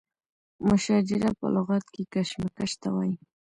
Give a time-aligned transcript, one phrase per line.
[0.67, 3.15] مشاجره په لغت کې کشمکش ته وایي.